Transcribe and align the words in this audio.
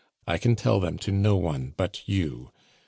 I 0.25 0.39
can 0.39 0.55
tell 0.55 0.79
them 0.79 0.97
to 0.97 1.11
no 1.11 1.35
one 1.35 1.75
but 1.77 2.01
you. 2.09 2.49